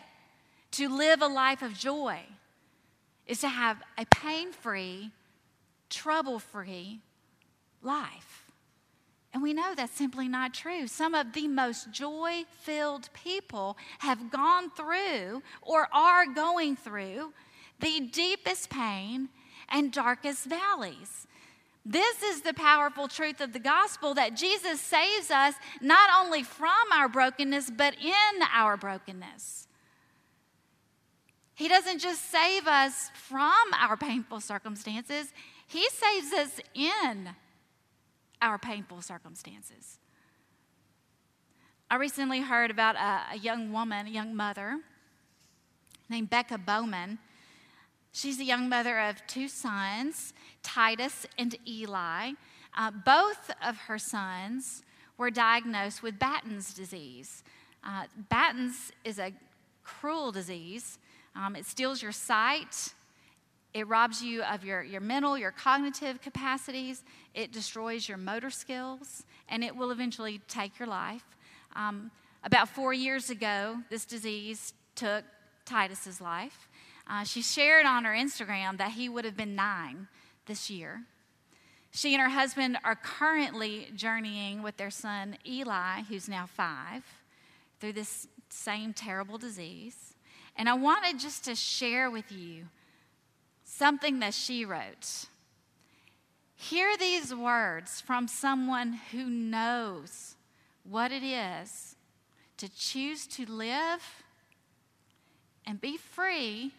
to 0.73 0.89
live 0.89 1.21
a 1.21 1.27
life 1.27 1.61
of 1.61 1.75
joy 1.75 2.21
is 3.27 3.41
to 3.43 3.49
have 3.49 3.83
a 3.99 4.07
pain 4.07 4.53
free, 4.53 5.11
trouble 5.91 6.39
free 6.39 7.01
life. 7.83 8.51
And 9.35 9.43
we 9.43 9.53
know 9.53 9.75
that's 9.77 9.93
simply 9.93 10.29
not 10.29 10.55
true. 10.55 10.87
Some 10.87 11.15
of 11.15 11.35
the 11.35 11.47
most 11.47 11.91
joy 11.93 12.45
filled 12.63 13.11
people 13.13 13.77
have 13.99 14.31
gone 14.31 14.71
through 14.71 15.43
or 15.61 15.89
are 15.93 16.25
going 16.27 16.75
through 16.75 17.35
the 17.81 18.01
deepest 18.01 18.71
pain 18.71 19.29
and 19.73 19.91
darkest 19.91 20.45
valleys. 20.45 21.27
This 21.85 22.23
is 22.23 22.43
the 22.43 22.55
powerful 22.55 23.09
truth 23.09 23.41
of 23.41 23.53
the 23.53 23.59
gospel 23.59 24.15
that 24.15 24.37
Jesus 24.37 24.81
saves 24.81 25.33
us 25.33 25.55
not 25.81 26.11
only 26.23 26.45
from 26.45 26.71
our 26.93 27.09
brokenness, 27.09 27.71
but 27.77 27.95
in 27.95 28.43
our 28.55 28.77
brokenness. 28.77 29.67
He 31.55 31.69
doesn't 31.69 31.99
just 31.99 32.31
save 32.31 32.69
us 32.69 33.11
from 33.15 33.53
our 33.79 33.97
painful 33.97 34.41
circumstances, 34.41 35.33
He 35.67 35.85
saves 35.91 36.33
us 36.33 36.61
in 36.75 37.31
our 38.41 38.59
painful 38.59 39.03
circumstances. 39.03 39.99
I 41.91 41.97
recently 41.97 42.41
heard 42.41 42.71
about 42.71 42.97
a, 42.97 43.35
a 43.35 43.39
young 43.39 43.73
woman, 43.73 44.07
a 44.07 44.11
young 44.11 44.35
mother 44.35 44.79
named 46.09 46.31
Becca 46.31 46.59
Bowman 46.59 47.19
She's 48.13 48.39
a 48.39 48.45
young 48.45 48.69
mother 48.69 48.99
of 49.01 49.27
two 49.27 49.49
sons, 49.49 50.35
Titus 50.63 51.27
and 51.39 51.57
Eli. 51.67 52.33
Uh, 52.77 52.91
both 52.91 53.51
of 53.67 53.77
her 53.77 53.99
sons 53.99 54.83
were 55.17 55.31
diagnosed 55.31 56.03
with 56.03 56.19
Batten's 56.19 56.75
disease. 56.75 57.43
Uh, 57.83 58.05
Batten's 58.29 58.93
is 59.05 59.19
a 59.19 59.33
cruel 59.83 60.31
disease. 60.31 60.99
Um, 61.35 61.57
it 61.57 61.65
steals 61.67 62.03
your 62.03 62.13
sight, 62.13 62.93
It 63.75 63.89
robs 63.89 64.23
you 64.23 64.43
of 64.43 64.65
your, 64.65 64.83
your 64.83 65.01
mental, 65.01 65.39
your 65.39 65.51
cognitive 65.51 66.21
capacities. 66.21 67.05
It 67.35 67.53
destroys 67.53 68.07
your 68.09 68.19
motor 68.19 68.51
skills, 68.51 69.25
and 69.49 69.65
it 69.65 69.75
will 69.75 69.91
eventually 69.91 70.41
take 70.47 70.79
your 70.79 70.89
life. 70.89 71.25
Um, 71.75 72.11
about 72.45 72.69
four 72.69 72.93
years 72.93 73.31
ago, 73.31 73.79
this 73.89 74.05
disease 74.05 74.75
took 74.95 75.25
Titus's 75.65 76.21
life. 76.21 76.69
Uh, 77.09 77.25
she 77.25 77.43
shared 77.43 77.87
on 77.87 78.05
her 78.05 78.13
Instagram 78.13 78.79
that 78.79 78.93
he 78.93 79.09
would 79.09 79.25
have 79.25 79.37
been 79.37 79.55
nine 79.55 80.09
this 80.47 80.71
year. 80.71 81.03
She 81.91 82.15
and 82.15 82.23
her 82.23 82.31
husband 82.31 82.79
are 82.85 82.97
currently 82.97 83.89
journeying 83.95 84.63
with 84.63 84.77
their 84.79 84.91
son 84.91 85.37
Eli, 85.47 86.03
who's 86.09 86.29
now 86.29 86.47
five, 86.47 87.03
through 87.81 87.93
this 87.93 88.29
same 88.49 88.93
terrible 88.95 89.37
disease. 89.37 90.15
And 90.57 90.69
I 90.69 90.75
wanted 90.75 91.19
just 91.19 91.45
to 91.45 91.55
share 91.55 92.11
with 92.11 92.31
you 92.33 92.65
something 93.65 94.21
that 94.21 94.35
she 94.35 94.65
wrote. 94.65 95.27
Hear 96.55 96.97
these 96.97 97.35
words 97.35 98.01
from 98.01 98.29
someone 98.29 98.93
who 99.11 99.25
knows 99.25 100.37
what 100.85 101.11
it 101.13 101.23
is 101.23 101.97
to 102.59 102.69
choose 102.69 103.27
to 103.27 103.45
live 103.51 104.23
and 105.67 105.81
be 105.81 105.97
free, 105.97 106.73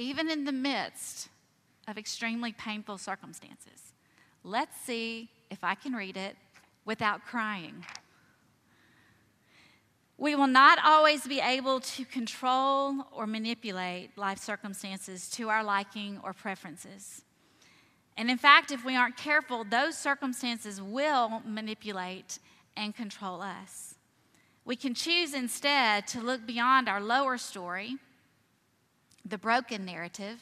even 0.00 0.30
in 0.30 0.44
the 0.44 0.52
midst 0.52 1.28
of 1.86 1.98
extremely 1.98 2.52
painful 2.52 2.98
circumstances. 2.98 3.92
Let's 4.42 4.76
see 4.80 5.28
if 5.50 5.62
I 5.62 5.74
can 5.74 5.92
read 5.92 6.16
it 6.16 6.36
without 6.84 7.24
crying. 7.26 7.84
We 10.16 10.34
will 10.34 10.46
not 10.46 10.78
always 10.84 11.26
be 11.26 11.40
able 11.40 11.80
to 11.80 12.04
control 12.04 13.06
or 13.12 13.26
manipulate 13.26 14.16
life 14.16 14.38
circumstances 14.38 15.28
to 15.30 15.48
our 15.48 15.64
liking 15.64 16.20
or 16.22 16.32
preferences. 16.32 17.22
And 18.16 18.30
in 18.30 18.36
fact, 18.36 18.70
if 18.70 18.84
we 18.84 18.96
aren't 18.96 19.16
careful, 19.16 19.64
those 19.64 19.96
circumstances 19.96 20.80
will 20.80 21.42
manipulate 21.46 22.38
and 22.76 22.94
control 22.94 23.40
us. 23.40 23.94
We 24.64 24.76
can 24.76 24.94
choose 24.94 25.32
instead 25.32 26.06
to 26.08 26.20
look 26.20 26.46
beyond 26.46 26.88
our 26.88 27.00
lower 27.00 27.38
story, 27.38 27.96
the 29.24 29.38
broken 29.38 29.84
narrative, 29.84 30.40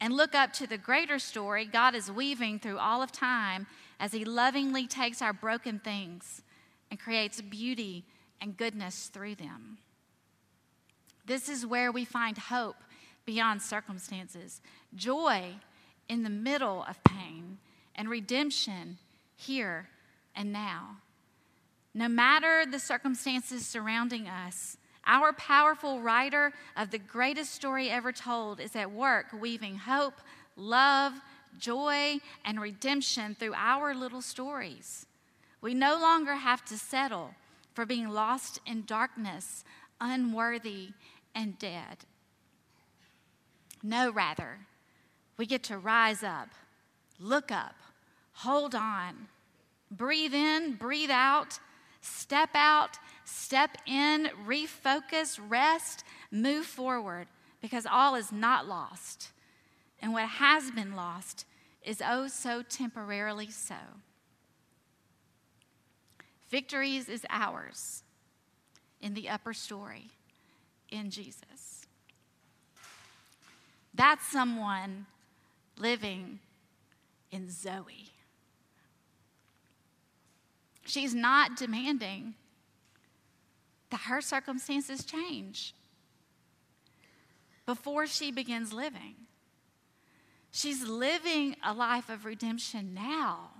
and 0.00 0.14
look 0.14 0.34
up 0.34 0.52
to 0.54 0.66
the 0.66 0.78
greater 0.78 1.18
story 1.18 1.64
God 1.64 1.94
is 1.94 2.10
weaving 2.10 2.60
through 2.60 2.78
all 2.78 3.02
of 3.02 3.10
time 3.10 3.66
as 3.98 4.12
He 4.12 4.24
lovingly 4.24 4.86
takes 4.86 5.20
our 5.20 5.32
broken 5.32 5.78
things 5.78 6.42
and 6.90 7.00
creates 7.00 7.40
beauty 7.40 8.04
and 8.40 8.56
goodness 8.56 9.08
through 9.08 9.34
them. 9.34 9.78
This 11.26 11.48
is 11.48 11.66
where 11.66 11.92
we 11.92 12.04
find 12.04 12.38
hope 12.38 12.76
beyond 13.26 13.60
circumstances, 13.60 14.62
joy 14.94 15.56
in 16.08 16.22
the 16.22 16.30
middle 16.30 16.84
of 16.88 17.04
pain, 17.04 17.58
and 17.94 18.08
redemption 18.08 18.96
here 19.36 19.88
and 20.34 20.50
now. 20.50 20.96
No 21.92 22.08
matter 22.08 22.64
the 22.64 22.78
circumstances 22.78 23.66
surrounding 23.66 24.26
us, 24.26 24.77
our 25.08 25.32
powerful 25.32 26.00
writer 26.00 26.52
of 26.76 26.90
the 26.90 26.98
greatest 26.98 27.54
story 27.54 27.90
ever 27.90 28.12
told 28.12 28.60
is 28.60 28.76
at 28.76 28.92
work 28.92 29.26
weaving 29.32 29.78
hope, 29.78 30.20
love, 30.54 31.14
joy, 31.58 32.18
and 32.44 32.60
redemption 32.60 33.34
through 33.34 33.54
our 33.54 33.94
little 33.94 34.22
stories. 34.22 35.06
We 35.60 35.74
no 35.74 35.98
longer 35.98 36.34
have 36.34 36.64
to 36.66 36.78
settle 36.78 37.34
for 37.74 37.86
being 37.86 38.08
lost 38.10 38.60
in 38.66 38.84
darkness, 38.84 39.64
unworthy, 40.00 40.90
and 41.34 41.58
dead. 41.58 42.04
No, 43.82 44.10
rather, 44.10 44.58
we 45.36 45.46
get 45.46 45.62
to 45.64 45.78
rise 45.78 46.22
up, 46.22 46.50
look 47.18 47.50
up, 47.50 47.76
hold 48.32 48.74
on, 48.74 49.28
breathe 49.90 50.34
in, 50.34 50.74
breathe 50.74 51.10
out, 51.10 51.60
step 52.08 52.50
out, 52.54 52.98
step 53.24 53.76
in, 53.86 54.28
refocus, 54.46 55.38
rest, 55.48 56.04
move 56.30 56.66
forward, 56.66 57.28
because 57.60 57.86
all 57.86 58.14
is 58.14 58.32
not 58.32 58.66
lost. 58.66 59.30
And 60.00 60.12
what 60.12 60.28
has 60.28 60.70
been 60.70 60.94
lost 60.94 61.44
is 61.82 62.02
oh 62.04 62.28
so 62.28 62.62
temporarily 62.62 63.50
so. 63.50 63.74
Victories 66.50 67.08
is 67.08 67.26
ours 67.28 68.02
in 69.00 69.14
the 69.14 69.28
upper 69.28 69.52
story 69.52 70.06
in 70.88 71.10
Jesus. 71.10 71.86
That's 73.94 74.26
someone 74.26 75.06
living 75.76 76.38
in 77.30 77.50
Zoe. 77.50 78.12
She's 80.88 81.14
not 81.14 81.56
demanding 81.56 82.32
that 83.90 84.00
her 84.00 84.22
circumstances 84.22 85.04
change 85.04 85.74
before 87.66 88.06
she 88.06 88.32
begins 88.32 88.72
living. 88.72 89.14
She's 90.50 90.88
living 90.88 91.56
a 91.62 91.74
life 91.74 92.08
of 92.08 92.24
redemption 92.24 92.94
now, 92.94 93.50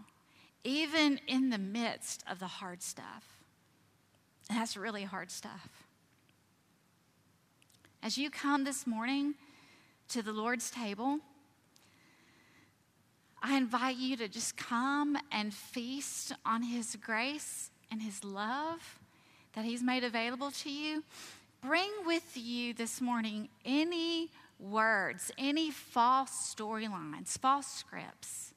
even 0.64 1.20
in 1.26 1.50
the 1.50 1.58
midst 1.58 2.24
of 2.26 2.38
the 2.38 2.46
hard 2.46 2.82
stuff. 2.82 3.42
And 4.48 4.58
that's 4.58 4.74
really 4.74 5.04
hard 5.04 5.30
stuff. 5.30 5.68
As 8.02 8.16
you 8.16 8.30
come 8.30 8.64
this 8.64 8.86
morning 8.86 9.34
to 10.08 10.22
the 10.22 10.32
Lord's 10.32 10.70
table, 10.70 11.18
I 13.42 13.56
invite 13.56 13.96
you 13.96 14.16
to 14.16 14.28
just 14.28 14.56
come 14.56 15.16
and 15.30 15.52
feast 15.54 16.32
on 16.44 16.62
His 16.62 16.96
grace 16.96 17.70
and 17.90 18.02
His 18.02 18.24
love 18.24 18.98
that 19.54 19.64
He's 19.64 19.82
made 19.82 20.04
available 20.04 20.50
to 20.50 20.70
you. 20.70 21.04
Bring 21.62 21.90
with 22.06 22.36
you 22.36 22.74
this 22.74 23.00
morning 23.00 23.48
any 23.64 24.30
words, 24.58 25.30
any 25.38 25.70
false 25.70 26.54
storylines, 26.54 27.38
false 27.38 27.66
scripts 27.66 28.54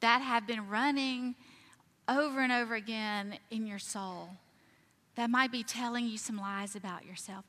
that 0.00 0.20
have 0.20 0.46
been 0.46 0.68
running 0.68 1.34
over 2.08 2.40
and 2.40 2.52
over 2.52 2.74
again 2.74 3.38
in 3.50 3.66
your 3.66 3.78
soul 3.78 4.30
that 5.16 5.30
might 5.30 5.50
be 5.50 5.62
telling 5.62 6.06
you 6.06 6.18
some 6.18 6.36
lies 6.36 6.76
about 6.76 7.04
yourself. 7.04 7.44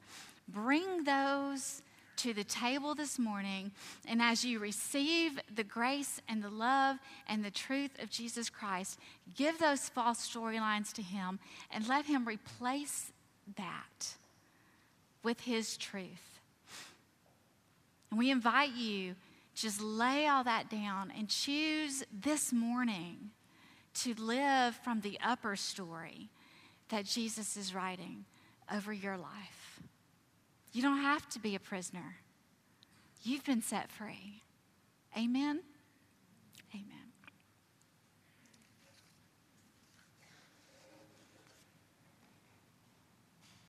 Bring 0.48 1.04
those 1.04 1.82
to 2.18 2.34
the 2.34 2.44
table 2.44 2.96
this 2.96 3.18
morning, 3.18 3.72
and 4.08 4.22
as 4.22 4.44
you 4.44 4.60
receive 4.60 5.40
the 5.54 5.64
grace 5.64 6.22
and 6.28 6.44
the 6.44 6.50
love 6.50 6.98
and 7.28 7.44
the 7.44 7.52
truth 7.52 7.92
of 8.02 8.10
Jesus 8.10 8.50
Christ, 8.50 9.00
give 9.36 9.60
those 9.60 9.90
false 9.90 10.28
storylines 10.28 10.92
to 10.94 11.02
Him 11.02 11.40
and 11.72 11.88
let 11.88 12.06
Him 12.06 12.28
replace 12.28 13.12
that 13.56 14.16
with 15.24 15.42
His 15.42 15.78
truth. 15.78 16.40
And 18.10 18.20
we 18.20 18.32
invite 18.32 18.74
you 18.74 19.16
just 19.54 19.82
lay 19.82 20.28
all 20.28 20.44
that 20.44 20.70
down 20.70 21.12
and 21.18 21.30
choose 21.30 22.04
this 22.12 22.54
morning 22.54 23.32
to 24.04 24.14
live 24.14 24.76
from 24.76 25.02
the 25.02 25.18
upper 25.24 25.56
story 25.56 26.30
that 26.90 27.06
Jesus 27.06 27.58
is 27.58 27.74
writing 27.74 28.26
over 28.72 28.94
your 28.94 29.18
life. 29.18 29.67
You 30.78 30.84
don't 30.84 31.02
have 31.02 31.28
to 31.30 31.40
be 31.40 31.56
a 31.56 31.60
prisoner. 31.60 32.18
You've 33.24 33.44
been 33.44 33.64
set 33.64 33.92
free. 33.92 34.44
Amen. 35.18 35.62